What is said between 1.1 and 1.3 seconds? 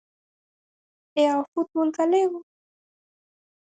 E